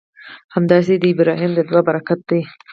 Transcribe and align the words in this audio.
همداسې 0.55 0.93
د 0.99 1.03
ابراهیم 1.13 1.51
د 1.55 1.59
دعا 1.69 1.81
برکت 1.87 2.19
دی. 2.29 2.41